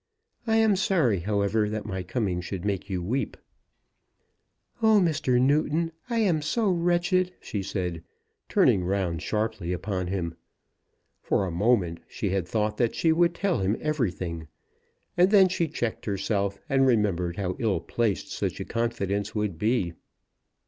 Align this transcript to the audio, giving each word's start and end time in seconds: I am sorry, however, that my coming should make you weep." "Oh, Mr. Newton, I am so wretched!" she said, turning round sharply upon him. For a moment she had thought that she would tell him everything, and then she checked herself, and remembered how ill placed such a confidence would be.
I 0.47 0.55
am 0.55 0.75
sorry, 0.75 1.19
however, 1.19 1.69
that 1.69 1.85
my 1.85 2.01
coming 2.01 2.41
should 2.41 2.65
make 2.65 2.89
you 2.89 3.03
weep." 3.03 3.37
"Oh, 4.81 4.99
Mr. 4.99 5.39
Newton, 5.39 5.91
I 6.09 6.17
am 6.17 6.41
so 6.41 6.71
wretched!" 6.71 7.35
she 7.39 7.61
said, 7.61 8.03
turning 8.49 8.83
round 8.83 9.21
sharply 9.21 9.71
upon 9.71 10.07
him. 10.07 10.33
For 11.21 11.45
a 11.45 11.51
moment 11.51 11.99
she 12.07 12.31
had 12.31 12.47
thought 12.47 12.77
that 12.77 12.95
she 12.95 13.11
would 13.11 13.35
tell 13.35 13.59
him 13.59 13.77
everything, 13.79 14.47
and 15.15 15.29
then 15.29 15.47
she 15.49 15.67
checked 15.67 16.05
herself, 16.05 16.57
and 16.67 16.87
remembered 16.87 17.35
how 17.37 17.55
ill 17.59 17.79
placed 17.79 18.31
such 18.31 18.59
a 18.59 18.65
confidence 18.65 19.35
would 19.35 19.59
be. 19.59 19.93